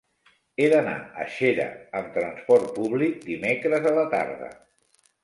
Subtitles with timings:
[0.61, 1.67] He d'anar a Xera
[1.99, 4.49] amb transport públic dimecres a la tarda.